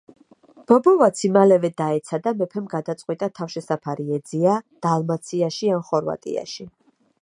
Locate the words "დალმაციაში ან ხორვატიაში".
4.89-6.73